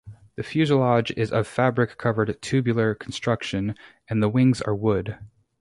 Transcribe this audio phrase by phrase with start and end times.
[0.35, 3.75] The fuselage is of fabric-covered tubular construction
[4.09, 5.15] and the wings are wood.